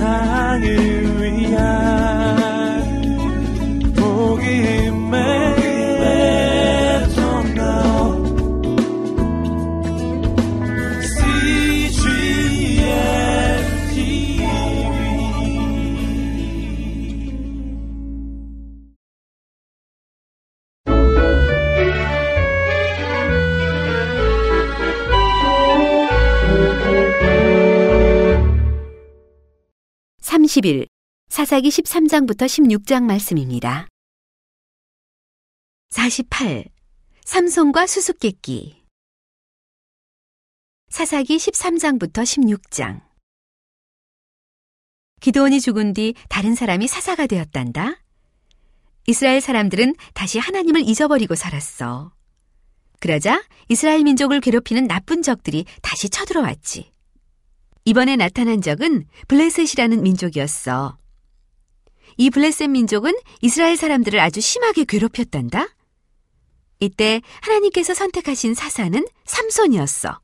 세상을 0.00 0.89
30일 30.50 30.88
사사기 31.28 31.68
13장부터 31.68 32.46
16장 32.46 33.04
말씀입니다. 33.04 33.86
48. 35.90 36.64
삼손과 37.24 37.86
수수께끼 37.86 38.82
사사기 40.88 41.36
13장부터 41.36 42.24
16장 42.24 43.00
기도원이 45.20 45.60
죽은 45.60 45.92
뒤 45.92 46.14
다른 46.28 46.56
사람이 46.56 46.88
사사가 46.88 47.26
되었단다. 47.28 48.02
이스라엘 49.06 49.40
사람들은 49.40 49.94
다시 50.14 50.38
하나님을 50.40 50.80
잊어버리고 50.80 51.36
살았어. 51.36 52.12
그러자 52.98 53.44
이스라엘 53.68 54.02
민족을 54.02 54.40
괴롭히는 54.40 54.88
나쁜 54.88 55.22
적들이 55.22 55.64
다시 55.80 56.08
쳐들어왔지. 56.08 56.90
이번에 57.90 58.14
나타난 58.14 58.62
적은 58.62 59.04
블레셋이라는 59.26 60.04
민족이었어. 60.04 60.96
이 62.18 62.30
블레셋 62.30 62.70
민족은 62.70 63.12
이스라엘 63.42 63.76
사람들을 63.76 64.20
아주 64.20 64.40
심하게 64.40 64.84
괴롭혔단다. 64.84 65.66
이때 66.78 67.20
하나님께서 67.40 67.92
선택하신 67.92 68.54
사사는 68.54 69.04
삼손이었어. 69.24 70.20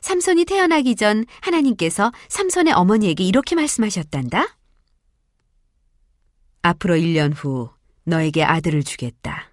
삼손이 0.00 0.46
태어나기 0.46 0.96
전 0.96 1.26
하나님께서 1.42 2.10
삼손의 2.28 2.72
어머니에게 2.72 3.22
이렇게 3.22 3.54
말씀하셨단다. 3.54 4.58
앞으로 6.62 6.96
1년 6.96 7.34
후 7.36 7.70
너에게 8.02 8.42
아들을 8.42 8.82
주겠다. 8.82 9.52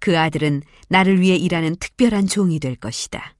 그 0.00 0.18
아들은 0.18 0.64
나를 0.88 1.22
위해 1.22 1.36
일하는 1.36 1.76
특별한 1.76 2.26
종이 2.26 2.60
될 2.60 2.76
것이다. 2.76 3.36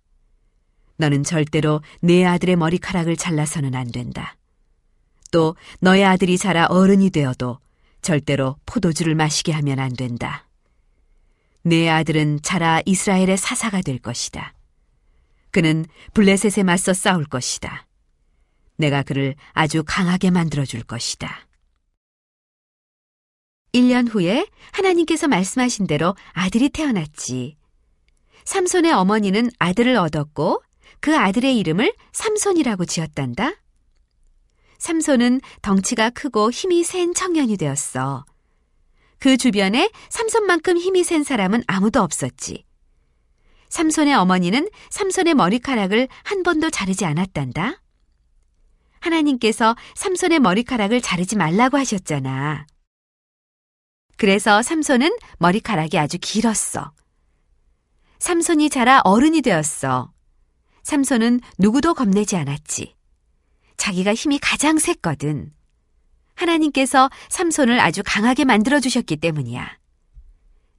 너는 1.00 1.24
절대로 1.24 1.82
내 2.00 2.24
아들의 2.24 2.56
머리카락을 2.56 3.16
잘라서는 3.16 3.74
안 3.74 3.90
된다. 3.90 4.36
또 5.32 5.56
너의 5.80 6.04
아들이 6.04 6.38
자라 6.38 6.66
어른이 6.66 7.10
되어도 7.10 7.58
절대로 8.02 8.56
포도주를 8.66 9.14
마시게 9.14 9.52
하면 9.52 9.78
안 9.78 9.94
된다. 9.94 10.46
내 11.62 11.88
아들은 11.88 12.40
자라 12.42 12.80
이스라엘의 12.84 13.36
사사가 13.36 13.80
될 13.80 13.98
것이다. 13.98 14.54
그는 15.50 15.84
블레셋에 16.14 16.62
맞서 16.62 16.92
싸울 16.92 17.24
것이다. 17.24 17.86
내가 18.76 19.02
그를 19.02 19.34
아주 19.52 19.82
강하게 19.84 20.30
만들어 20.30 20.64
줄 20.64 20.82
것이다. 20.82 21.46
1년 23.72 24.12
후에 24.12 24.46
하나님께서 24.72 25.28
말씀하신 25.28 25.86
대로 25.86 26.14
아들이 26.32 26.68
태어났지. 26.70 27.56
삼손의 28.44 28.92
어머니는 28.92 29.50
아들을 29.58 29.96
얻었고 29.96 30.62
그 31.00 31.16
아들의 31.16 31.58
이름을 31.58 31.94
삼손이라고 32.12 32.84
지었단다. 32.84 33.54
삼손은 34.78 35.40
덩치가 35.62 36.10
크고 36.10 36.50
힘이 36.50 36.84
센 36.84 37.12
청년이 37.14 37.56
되었어. 37.56 38.24
그 39.18 39.36
주변에 39.36 39.90
삼손만큼 40.08 40.78
힘이 40.78 41.04
센 41.04 41.22
사람은 41.22 41.62
아무도 41.66 42.00
없었지. 42.02 42.64
삼손의 43.68 44.14
어머니는 44.14 44.68
삼손의 44.90 45.34
머리카락을 45.34 46.08
한 46.24 46.42
번도 46.42 46.70
자르지 46.70 47.04
않았단다. 47.04 47.82
하나님께서 49.00 49.76
삼손의 49.94 50.40
머리카락을 50.40 51.00
자르지 51.00 51.36
말라고 51.36 51.78
하셨잖아. 51.78 52.66
그래서 54.16 54.62
삼손은 54.62 55.16
머리카락이 55.38 55.98
아주 55.98 56.18
길었어. 56.20 56.92
삼손이 58.18 58.68
자라 58.68 59.00
어른이 59.04 59.40
되었어. 59.40 60.12
삼손은 60.90 61.40
누구도 61.56 61.94
겁내지 61.94 62.34
않았지. 62.34 62.96
자기가 63.76 64.12
힘이 64.12 64.40
가장 64.40 64.76
셌거든. 64.76 65.52
하나님께서 66.34 67.08
삼손을 67.28 67.78
아주 67.78 68.02
강하게 68.04 68.44
만들어 68.44 68.80
주셨기 68.80 69.18
때문이야. 69.18 69.78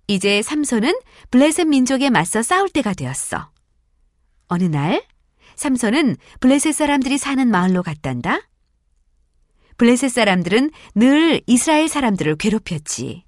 이제 0.08 0.42
삼손은 0.42 1.00
블레셋 1.30 1.66
민족에 1.68 2.10
맞서 2.10 2.44
싸울 2.44 2.68
때가 2.68 2.94
되었어. 2.94 3.52
어느 4.48 4.66
날, 4.66 5.02
삼손은 5.56 6.18
블레셋 6.42 6.76
사람들이 6.76 7.18
사는 7.18 7.48
마을로 7.48 7.82
갔단다. 7.82 8.42
블레셋 9.78 10.12
사람들은 10.12 10.72
늘 10.94 11.42
이스라엘 11.48 11.88
사람들을 11.88 12.36
괴롭혔지. 12.36 13.24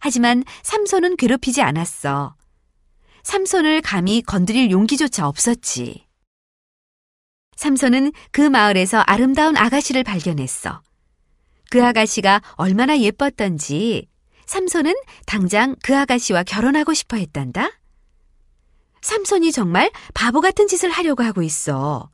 하지만 0.00 0.42
삼손은 0.64 1.16
괴롭히지 1.18 1.62
않았어. 1.62 2.34
삼손을 3.22 3.82
감히 3.82 4.22
건드릴 4.22 4.70
용기조차 4.70 5.26
없었지. 5.26 6.06
삼손은 7.56 8.12
그 8.30 8.40
마을에서 8.40 9.00
아름다운 9.00 9.56
아가씨를 9.56 10.04
발견했어. 10.04 10.82
그 11.70 11.84
아가씨가 11.84 12.40
얼마나 12.52 12.98
예뻤던지 12.98 14.08
삼손은 14.46 14.94
당장 15.26 15.76
그 15.82 15.96
아가씨와 15.96 16.44
결혼하고 16.44 16.94
싶어 16.94 17.16
했단다. 17.16 17.70
삼손이 19.02 19.52
정말 19.52 19.90
바보 20.14 20.40
같은 20.40 20.66
짓을 20.66 20.90
하려고 20.90 21.22
하고 21.22 21.42
있어. 21.42 22.10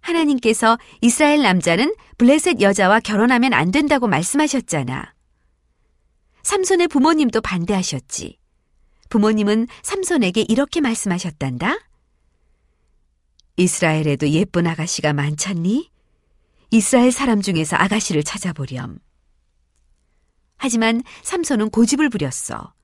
하나님께서 0.00 0.78
이스라엘 1.00 1.42
남자는 1.42 1.94
블레셋 2.18 2.60
여자와 2.60 3.00
결혼하면 3.00 3.52
안 3.52 3.70
된다고 3.70 4.06
말씀하셨잖아. 4.06 5.14
삼손의 6.42 6.88
부모님도 6.88 7.40
반대하셨지. 7.40 8.38
부모님은 9.14 9.68
삼손에게 9.82 10.44
이렇게 10.48 10.80
말씀하셨단다. 10.80 11.78
이스라엘에도 13.56 14.28
예쁜 14.30 14.66
아가씨가 14.66 15.12
많잖니? 15.12 15.88
이스라엘 16.72 17.12
사람 17.12 17.40
중에서 17.40 17.76
아가씨를 17.76 18.24
찾아보렴. 18.24 18.98
하지만 20.56 21.00
삼손은 21.22 21.70
고집을 21.70 22.08
부렸어. 22.08 22.74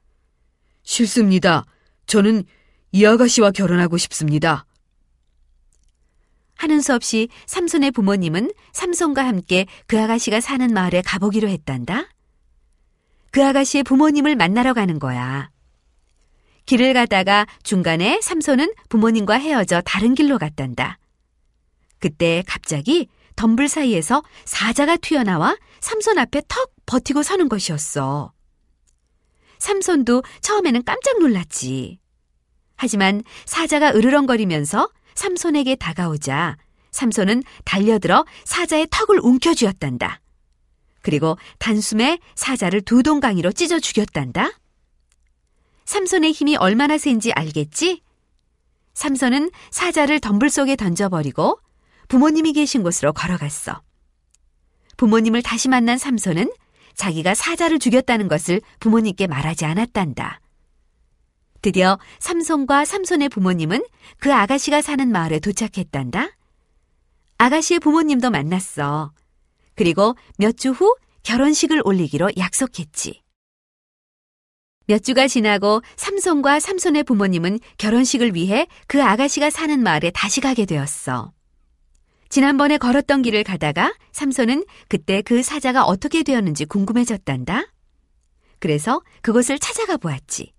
싫습니다. 0.84 1.64
저는 2.06 2.44
이 2.92 3.04
아가씨와 3.04 3.50
결혼하고 3.50 3.98
싶습니다. 3.98 4.66
하는 6.54 6.80
수 6.80 6.94
없이 6.94 7.28
삼손의 7.46 7.90
부모님은 7.90 8.52
삼손과 8.72 9.26
함께 9.26 9.66
그 9.88 10.00
아가씨가 10.00 10.40
사는 10.40 10.72
마을에 10.72 11.02
가보기로 11.02 11.48
했단다. 11.48 12.08
그 13.32 13.44
아가씨의 13.44 13.82
부모님을 13.82 14.36
만나러 14.36 14.74
가는 14.74 15.00
거야. 15.00 15.50
길을 16.70 16.94
가다가 16.94 17.48
중간에 17.64 18.20
삼손은 18.22 18.74
부모님과 18.88 19.34
헤어져 19.34 19.80
다른 19.80 20.14
길로 20.14 20.38
갔단다. 20.38 21.00
그때 21.98 22.44
갑자기 22.46 23.08
덤불 23.34 23.66
사이에서 23.66 24.22
사자가 24.44 24.96
튀어나와 24.96 25.56
삼손 25.80 26.16
앞에 26.20 26.42
턱 26.46 26.70
버티고 26.86 27.24
서는 27.24 27.48
것이었어. 27.48 28.32
삼손도 29.58 30.22
처음에는 30.42 30.84
깜짝 30.84 31.18
놀랐지. 31.18 31.98
하지만 32.76 33.24
사자가 33.46 33.90
으르렁거리면서 33.90 34.90
삼손에게 35.16 35.74
다가오자 35.74 36.56
삼손은 36.92 37.42
달려들어 37.64 38.24
사자의 38.44 38.86
턱을 38.92 39.18
움켜쥐었단다. 39.20 40.20
그리고 41.02 41.36
단숨에 41.58 42.20
사자를 42.36 42.82
두 42.82 43.02
동강이로 43.02 43.50
찢어 43.50 43.80
죽였단다. 43.80 44.52
삼손의 45.94 46.30
힘이 46.30 46.54
얼마나 46.54 46.98
센지 46.98 47.32
알겠지? 47.32 48.00
삼손은 48.94 49.50
사자를 49.72 50.20
덤불 50.20 50.48
속에 50.48 50.76
던져버리고 50.76 51.58
부모님이 52.06 52.52
계신 52.52 52.84
곳으로 52.84 53.12
걸어갔어. 53.12 53.82
부모님을 54.96 55.42
다시 55.42 55.68
만난 55.68 55.98
삼손은 55.98 56.52
자기가 56.94 57.34
사자를 57.34 57.80
죽였다는 57.80 58.28
것을 58.28 58.60
부모님께 58.78 59.26
말하지 59.26 59.64
않았단다. 59.64 60.40
드디어 61.60 61.98
삼손과 62.20 62.84
삼손의 62.84 63.28
부모님은 63.28 63.84
그 64.20 64.32
아가씨가 64.32 64.82
사는 64.82 65.10
마을에 65.10 65.40
도착했단다. 65.40 66.28
아가씨의 67.38 67.80
부모님도 67.80 68.30
만났어. 68.30 69.10
그리고 69.74 70.14
몇 70.38 70.56
주 70.56 70.70
후 70.70 70.94
결혼식을 71.24 71.82
올리기로 71.84 72.30
약속했지. 72.38 73.22
몇 74.90 75.04
주가 75.04 75.28
지나고 75.28 75.82
삼손과 75.94 76.58
삼손의 76.58 77.04
부모님은 77.04 77.60
결혼식을 77.78 78.34
위해 78.34 78.66
그 78.88 79.00
아가씨가 79.00 79.48
사는 79.48 79.80
마을에 79.80 80.10
다시 80.10 80.40
가게 80.40 80.64
되었어. 80.64 81.30
지난번에 82.28 82.76
걸었던 82.76 83.22
길을 83.22 83.44
가다가 83.44 83.94
삼손은 84.10 84.64
그때 84.88 85.22
그 85.22 85.44
사자가 85.44 85.84
어떻게 85.84 86.24
되었는지 86.24 86.64
궁금해졌단다. 86.64 87.68
그래서 88.58 89.00
그곳을 89.22 89.60
찾아가 89.60 89.96
보았지. 89.96 90.52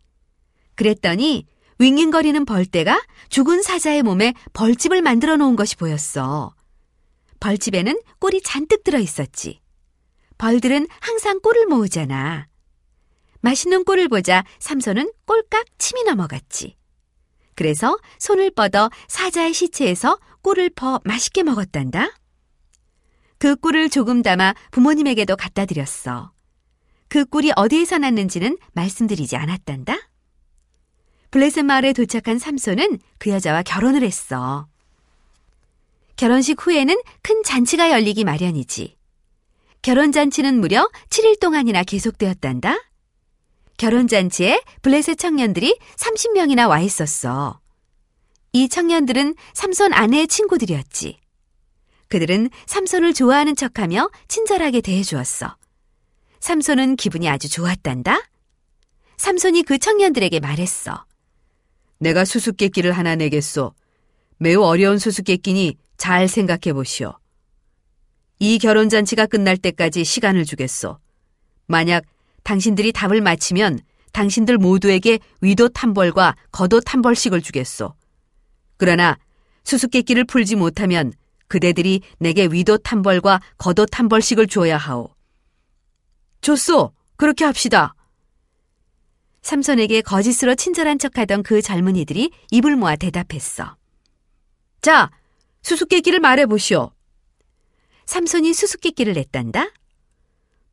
그랬더니 0.76 1.46
윙윙거리는 1.80 2.46
벌떼가 2.46 3.02
죽은 3.28 3.62
사자의 3.62 4.02
몸에 4.02 4.34
벌집을 4.54 5.02
만들어 5.02 5.36
놓은 5.36 5.58
것이 5.58 5.76
보였어. 5.76 6.56
벌집에는 7.42 8.00
꿀이 8.20 8.42
잔뜩 8.44 8.86
들어 8.86 8.98
있었지. 8.98 9.60
벌들은 10.38 10.88
항상 11.02 11.42
꿀을 11.42 11.66
모으잖아. 11.66 12.48
맛있는 13.42 13.84
꿀을 13.84 14.08
보자 14.08 14.44
삼손은 14.60 15.12
꼴깍 15.26 15.66
침이 15.78 16.04
넘어갔지. 16.04 16.76
그래서 17.56 17.98
손을 18.18 18.52
뻗어 18.52 18.90
사자의 19.08 19.54
시체에서 19.54 20.20
꿀을 20.42 20.70
퍼 20.72 21.00
맛있게 21.04 21.44
먹었단다. 21.44 22.10
그 23.38 23.56
꿀을 23.56 23.90
조금 23.90 24.22
담아 24.22 24.54
부모님에게도 24.72 25.36
갖다 25.36 25.66
드렸어. 25.66 26.32
그 27.08 27.26
꿀이 27.26 27.52
어디에서 27.56 27.98
났는지는 27.98 28.58
말씀드리지 28.74 29.36
않았단다. 29.36 29.98
블레셋 31.32 31.66
마을에 31.66 31.94
도착한 31.94 32.40
삼손은 32.40 33.00
그 33.18 33.30
여자와 33.30 33.64
결혼을 33.64 34.04
했어. 34.04 34.68
결혼식 36.16 36.66
후에는 36.66 36.96
큰 37.22 37.44
잔치가 37.44 37.90
열리기 37.90 38.24
마련이지. 38.24 38.98
결혼 39.82 40.12
잔치는 40.12 40.60
무려 40.60 40.88
7일 41.10 41.40
동안이나 41.40 41.84
계속되었단다. 41.84 42.78
결혼잔치에 43.82 44.62
블레셋 44.84 45.18
청년들이 45.18 45.76
30명이나 45.96 46.70
와 46.70 46.82
있었어. 46.82 47.60
이 48.54 48.70
청년들은 48.70 49.34
삼손 49.56 49.92
아내의 49.92 50.28
친구들이었지. 50.28 51.18
그들은 52.08 52.52
삼손을 52.68 53.16
좋아하는 53.16 53.56
척하며 53.56 54.12
친절하게 54.28 54.82
대해주었어. 54.82 55.56
삼손은 56.42 56.96
기분이 56.96 57.28
아주 57.28 57.50
좋았단다. 57.50 58.22
삼손이 59.18 59.64
그 59.64 59.80
청년들에게 59.80 60.40
말했어. 60.40 61.06
내가 61.98 62.24
수수께끼를 62.24 62.92
하나 62.92 63.16
내겠소. 63.16 63.74
매우 64.38 64.62
어려운 64.62 65.00
수수께끼니 65.00 65.78
잘 65.98 66.28
생각해 66.28 66.74
보시오. 66.74 67.18
이 68.38 68.60
결혼잔치가 68.60 69.26
끝날 69.26 69.58
때까지 69.58 70.04
시간을 70.04 70.46
주겠소. 70.46 71.00
만약 71.66 72.04
당신들이 72.44 72.92
답을 72.92 73.22
맞히면 73.22 73.80
당신들 74.14 74.58
모두에게 74.58 75.20
위도 75.42 75.70
한 75.74 75.94
벌과 75.94 76.36
겉옷 76.52 76.84
한 76.94 77.02
벌씩을 77.02 77.42
주겠소. 77.42 77.94
그러나 78.78 79.18
수수께끼를 79.64 80.26
풀지 80.26 80.56
못하면 80.56 81.14
그대들이 81.48 82.02
내게 82.18 82.46
위도 82.46 82.80
한 82.84 83.02
벌과 83.02 83.42
겉옷 83.58 83.88
한 83.98 84.10
벌씩을 84.10 84.48
줘야 84.48 84.78
하오. 84.78 85.14
좋소. 86.42 86.94
그렇게 87.16 87.46
합시다. 87.46 87.94
삼손에게 89.44 90.02
거짓으로 90.02 90.56
친절한 90.56 90.98
척하던 90.98 91.44
그 91.44 91.62
젊은이들이 91.62 92.32
입을 92.52 92.76
모아 92.76 92.96
대답했어. 92.96 93.76
자, 94.82 95.12
수수께끼를 95.62 96.20
말해보시오. 96.20 96.92
삼손이 98.06 98.54
수수께끼를 98.54 99.14
냈단다. 99.14 99.68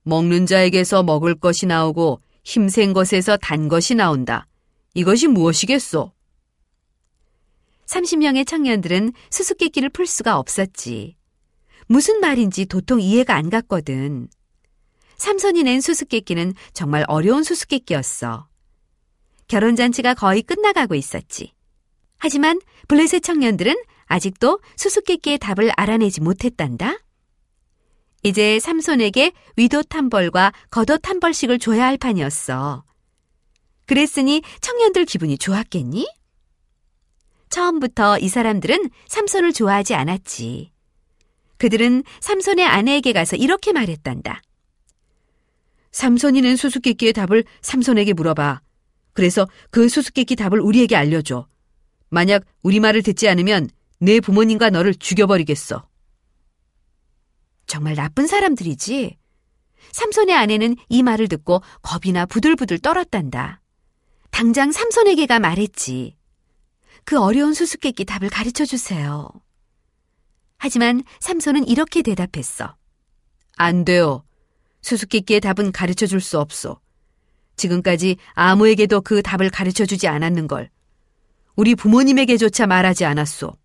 먹는 0.08 0.46
자에게서 0.46 1.02
먹을 1.02 1.34
것이 1.34 1.66
나오고 1.66 2.20
힘센 2.42 2.94
것에서 2.94 3.36
단 3.36 3.68
것이 3.68 3.94
나온다. 3.94 4.46
이것이 4.94 5.28
무엇이겠소? 5.28 6.12
30명의 7.86 8.46
청년들은 8.46 9.12
수수께끼를 9.30 9.90
풀 9.90 10.06
수가 10.06 10.38
없었지. 10.38 11.16
무슨 11.86 12.20
말인지 12.20 12.66
도통 12.66 13.00
이해가 13.00 13.34
안 13.34 13.50
갔거든. 13.50 14.28
삼손이 15.18 15.62
낸 15.62 15.80
수수께끼는 15.80 16.54
정말 16.72 17.04
어려운 17.08 17.42
수수께끼였어. 17.42 18.48
결혼잔치가 19.46 20.14
거의 20.14 20.42
끝나가고 20.42 20.94
있었지. 20.94 21.52
하지만 22.18 22.60
블레셋 22.88 23.22
청년들은 23.22 23.74
아직도 24.06 24.60
수수께끼의 24.76 25.38
답을 25.38 25.70
알아내지 25.76 26.20
못했단다. 26.22 26.98
이제 28.22 28.58
삼손에게 28.58 29.32
위도 29.56 29.82
한 29.90 30.10
벌과 30.10 30.52
겉옷 30.70 31.08
한 31.08 31.20
벌씩을 31.20 31.58
줘야 31.58 31.86
할 31.86 31.96
판이었어. 31.96 32.84
그랬으니 33.86 34.42
청년들 34.60 35.04
기분이 35.04 35.38
좋았겠니? 35.38 36.06
처음부터 37.48 38.18
이 38.18 38.28
사람들은 38.28 38.90
삼손을 39.06 39.52
좋아하지 39.52 39.94
않았지. 39.94 40.70
그들은 41.56 42.04
삼손의 42.20 42.64
아내에게 42.64 43.12
가서 43.12 43.36
이렇게 43.36 43.72
말했단다. 43.72 44.42
삼손이 45.92 46.42
낸 46.42 46.56
수수께끼의 46.56 47.12
답을 47.14 47.44
삼손에게 47.62 48.12
물어봐. 48.12 48.60
그래서 49.14 49.48
그 49.70 49.88
수수께끼 49.88 50.36
답을 50.36 50.60
우리에게 50.60 50.94
알려줘. 50.94 51.48
만약 52.10 52.44
우리 52.62 52.78
말을 52.78 53.02
듣지 53.02 53.28
않으면 53.28 53.68
내 53.98 54.20
부모님과 54.20 54.70
너를 54.70 54.94
죽여버리겠어. 54.94 55.88
정말 57.68 57.94
나쁜 57.94 58.26
사람들이지. 58.26 59.16
삼손의 59.92 60.34
아내는 60.34 60.74
이 60.88 61.02
말을 61.04 61.28
듣고 61.28 61.62
겁이나 61.82 62.26
부들부들 62.26 62.80
떨었단다. 62.80 63.60
당장 64.30 64.72
삼손에게가 64.72 65.38
말했지. 65.38 66.16
그 67.04 67.20
어려운 67.20 67.54
수수께끼 67.54 68.04
답을 68.04 68.30
가르쳐 68.30 68.64
주세요. 68.64 69.30
하지만 70.56 71.04
삼손은 71.20 71.68
이렇게 71.68 72.02
대답했어. 72.02 72.74
안 73.56 73.84
돼요. 73.84 74.24
수수께끼의 74.82 75.40
답은 75.40 75.70
가르쳐 75.70 76.06
줄 76.06 76.20
수 76.20 76.40
없어. 76.40 76.80
지금까지 77.56 78.16
아무에게도 78.32 79.02
그 79.02 79.20
답을 79.22 79.50
가르쳐 79.50 79.84
주지 79.84 80.08
않았는 80.08 80.46
걸. 80.48 80.70
우리 81.54 81.74
부모님에게조차 81.74 82.66
말하지 82.66 83.04
않았소. 83.04 83.56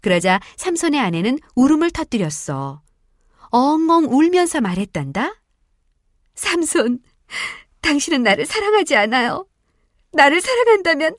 그러자 0.00 0.40
삼손의 0.56 1.00
아내는 1.00 1.38
울음을 1.54 1.90
터뜨렸어. 1.90 2.82
엉엉 3.50 4.06
울면서 4.10 4.60
말했단다. 4.60 5.40
삼손, 6.34 7.00
당신은 7.80 8.22
나를 8.22 8.46
사랑하지 8.46 8.96
않아요. 8.96 9.46
나를 10.12 10.40
사랑한다면 10.40 11.16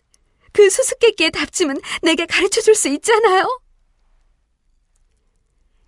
그 0.54 0.70
수수께끼의 0.70 1.32
답쯤은 1.32 1.80
내게 2.02 2.26
가르쳐 2.26 2.62
줄 2.62 2.76
수 2.76 2.90
있잖아요. 2.90 3.48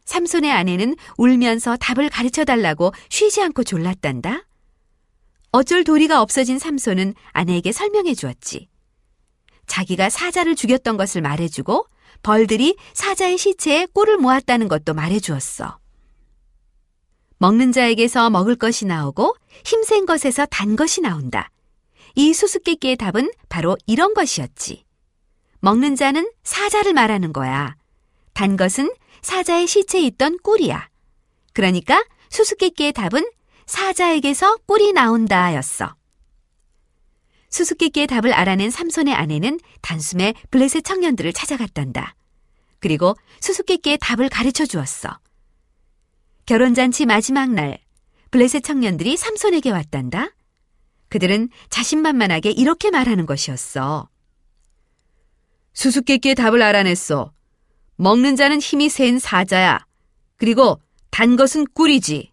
삼손의 0.06 0.52
아내는 0.52 0.96
울면서 1.18 1.78
답을 1.78 2.10
가르쳐 2.10 2.44
달라고 2.44 2.92
쉬지 3.10 3.42
않고 3.44 3.64
졸랐단다. 3.64 4.48
어쩔 5.52 5.84
도리가 5.84 6.22
없어진 6.22 6.58
삼손은 6.60 7.14
아내에게 7.32 7.72
설명해 7.72 8.16
주었지. 8.16 8.70
자기가 9.68 10.10
사자를 10.10 10.56
죽였던 10.56 10.98
것을 10.98 11.22
말해주고 11.22 11.86
벌들이 12.24 12.76
사자의 12.94 13.38
시체에 13.38 13.88
꿀을 13.88 14.18
모았다는 14.18 14.68
것도 14.68 14.94
말해주었어. 14.94 15.80
먹는 17.38 17.72
자에게서 17.72 18.30
먹을 18.30 18.56
것이 18.56 18.86
나오고 18.86 19.36
힘센 19.66 20.06
것에서 20.06 20.46
단 20.46 20.76
것이 20.76 21.02
나온다. 21.02 21.50
이 22.16 22.34
수수께끼의 22.34 22.98
답은 22.98 23.32
바로 23.48 23.78
이런 23.86 24.14
것이었지. 24.14 24.84
먹는 25.62 25.96
자는 25.96 26.30
사자를 26.44 26.94
말하는 26.94 27.32
거야. 27.32 27.76
단 28.34 28.58
것은 28.58 28.92
사자의 29.22 29.68
시체에 29.68 30.02
있던 30.02 30.38
꿀이야. 30.44 30.90
그러니까 31.54 32.04
수수께끼의 32.30 32.94
답은 32.94 33.30
사자에게서 33.66 34.58
꿀이 34.66 34.94
나온다 34.94 35.54
였어. 35.56 35.96
수수께끼의 37.50 38.08
답을 38.08 38.34
알아낸 38.34 38.70
삼손의 38.70 39.14
아내는 39.14 39.60
단숨에 39.82 40.34
블레셋 40.52 40.84
청년들을 40.84 41.34
찾아갔단다. 41.34 42.16
그리고 42.80 43.16
수수께끼의 43.42 43.98
답을 44.00 44.30
가르쳐 44.30 44.66
주었어. 44.66 45.20
결혼잔치 46.46 47.06
마지막 47.06 47.52
날, 47.52 47.80
블레셋 48.32 48.64
청년들이 48.64 49.18
삼손에게 49.18 49.72
왔단다. 49.72 50.30
그들은 51.10 51.50
자신만만하게 51.70 52.52
이렇게 52.52 52.92
말하는 52.92 53.26
것이었어. 53.26 54.10
수수께끼의 55.74 56.36
답을 56.36 56.62
알아냈어. 56.62 57.32
먹는 57.96 58.36
자는 58.36 58.60
힘이 58.60 58.90
센 58.90 59.20
사자야. 59.20 59.86
그리고 60.38 60.82
단 61.10 61.36
것은 61.36 61.66
꿀이지. 61.74 62.32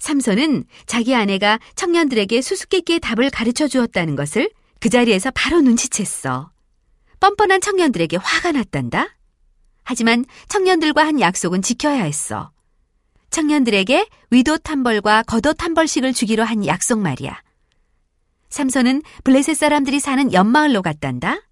삼손은 0.00 0.64
자기 0.86 1.14
아내가 1.14 1.60
청년들에게 1.76 2.40
수수께끼의 2.42 3.00
답을 3.00 3.30
가르쳐 3.30 3.68
주었다는 3.68 4.16
것을 4.16 4.50
그 4.80 4.88
자리에서 4.88 5.30
바로 5.30 5.58
눈치챘어. 5.58 6.48
뻔뻔한 7.20 7.60
청년들에게 7.60 8.16
화가 8.16 8.52
났단다. 8.52 9.16
하지만 9.84 10.24
청년들과 10.48 11.06
한 11.06 11.20
약속은 11.20 11.62
지켜야 11.62 12.02
했어. 12.04 12.50
청년들에게 13.30 14.08
위도 14.30 14.58
한 14.64 14.82
벌과 14.82 15.22
겉옷 15.22 15.62
한 15.62 15.74
벌씩을 15.74 16.12
주기로 16.12 16.44
한 16.44 16.66
약속 16.66 16.98
말이야. 16.98 17.40
삼손은 18.48 19.02
블레셋 19.22 19.56
사람들이 19.56 20.00
사는 20.00 20.32
연마을로 20.32 20.82
갔단다. 20.82 21.42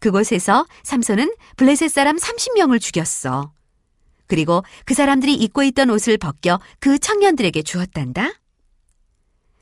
그곳에서 0.00 0.66
삼손은 0.82 1.34
블레셋 1.56 1.90
사람 1.90 2.16
30명을 2.16 2.80
죽였어. 2.80 3.52
그리고 4.30 4.62
그 4.84 4.94
사람들이 4.94 5.34
입고 5.34 5.64
있던 5.64 5.90
옷을 5.90 6.16
벗겨 6.16 6.60
그 6.78 7.00
청년들에게 7.00 7.62
주었단다. 7.62 8.30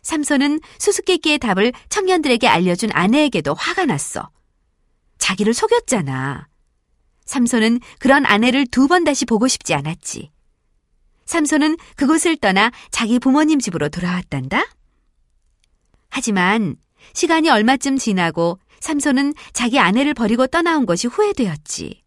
삼손은 0.03 0.61
수수께끼의 0.79 1.39
답을 1.39 1.73
청년들에게 1.89 2.47
알려준 2.47 2.91
아내에게도 2.93 3.55
화가 3.55 3.87
났어. 3.87 4.29
자기를 5.17 5.55
속였잖아. 5.55 6.49
삼손은 7.25 7.81
그런 7.99 8.27
아내를 8.27 8.67
두 8.67 8.89
번 8.89 9.05
다시 9.05 9.25
보고 9.25 9.49
싶지 9.49 9.73
않았지. 9.73 10.31
삼손은 11.25 11.79
그곳을 11.97 12.37
떠나 12.37 12.71
자기 12.91 13.19
부모님 13.19 13.61
집으로 13.61 13.89
돌아왔단다. 13.89 14.65
하지만 16.11 16.77
시간이 17.15 17.49
얼마쯤 17.49 17.97
지나고 17.97 18.59
삼손은 18.81 19.33
자기 19.55 19.79
아내를 19.79 20.13
버리고 20.13 20.47
떠나온 20.47 20.85
것이 20.85 21.07
후회되었지. 21.07 22.03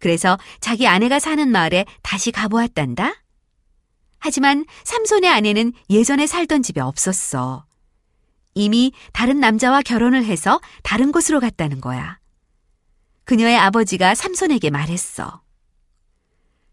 그래서 0.00 0.38
자기 0.60 0.88
아내가 0.88 1.18
사는 1.18 1.48
마을에 1.48 1.84
다시 2.02 2.32
가보았단다. 2.32 3.14
하지만 4.18 4.66
삼손의 4.84 5.30
아내는 5.30 5.72
예전에 5.88 6.26
살던 6.26 6.62
집에 6.62 6.80
없었어. 6.80 7.64
이미 8.54 8.92
다른 9.12 9.38
남자와 9.38 9.82
결혼을 9.82 10.24
해서 10.24 10.60
다른 10.82 11.12
곳으로 11.12 11.38
갔다는 11.38 11.80
거야. 11.80 12.18
그녀의 13.24 13.56
아버지가 13.56 14.14
삼손에게 14.14 14.70
말했어. 14.70 15.42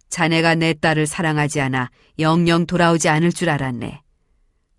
자네가 0.10 0.56
내 0.56 0.74
딸을 0.74 1.06
사랑하지 1.06 1.62
않아 1.62 1.92
영영 2.18 2.66
돌아오지 2.66 3.10
않을 3.10 3.32
줄 3.32 3.50
알았네. 3.50 4.02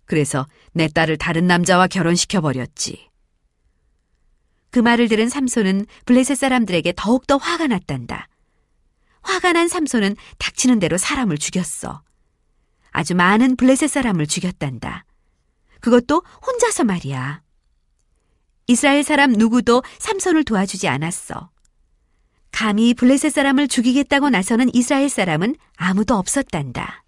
그래서 0.05 0.47
내 0.73 0.87
딸을 0.87 1.17
다른 1.17 1.47
남자와 1.47 1.87
결혼시켜버렸지. 1.87 3.09
그 4.71 4.79
말을 4.79 5.07
들은 5.07 5.29
삼손은 5.29 5.85
블레셋 6.05 6.37
사람들에게 6.37 6.93
더욱더 6.95 7.37
화가 7.37 7.67
났단다. 7.67 8.27
화가 9.29 9.53
난 9.53 9.67
삼손은 9.67 10.15
닥치는 10.37 10.79
대로 10.79 10.97
사람을 10.97 11.37
죽였어. 11.37 12.01
아주 12.91 13.15
많은 13.15 13.55
블레셋 13.55 13.89
사람을 13.89 14.27
죽였단다. 14.27 15.05
그것도 15.79 16.23
혼자서 16.45 16.83
말이야. 16.83 17.41
이스라엘 18.67 19.03
사람 19.03 19.31
누구도 19.31 19.83
삼손을 19.99 20.43
도와주지 20.43 20.87
않았어. 20.87 21.49
감히 22.51 22.93
블레셋 22.93 23.31
사람을 23.31 23.67
죽이겠다고 23.67 24.29
나서는 24.29 24.73
이스라엘 24.73 25.09
사람은 25.09 25.55
아무도 25.77 26.15
없었단다. 26.15 27.03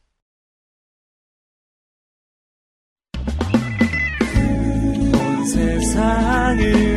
온 5.14 5.46
세상을 5.46 6.91